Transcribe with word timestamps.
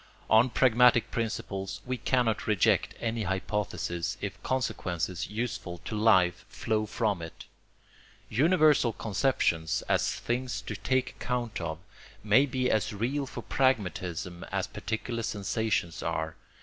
On 0.31 0.49
pragmatic 0.49 1.11
principles 1.11 1.79
we 1.85 1.95
cannot 1.95 2.47
reject 2.47 2.95
any 2.99 3.21
hypothesis 3.21 4.17
if 4.19 4.41
consequences 4.41 5.29
useful 5.29 5.77
to 5.85 5.95
life 5.95 6.43
flow 6.49 6.87
from 6.87 7.21
it. 7.21 7.45
Universal 8.27 8.93
conceptions, 8.93 9.83
as 9.87 10.13
things 10.15 10.59
to 10.63 10.75
take 10.75 11.11
account 11.11 11.61
of, 11.61 11.77
may 12.23 12.47
be 12.47 12.71
as 12.71 12.91
real 12.93 13.27
for 13.27 13.43
pragmatism 13.43 14.43
as 14.45 14.65
particular 14.65 15.21
sensations 15.21 16.01
are. 16.01 16.35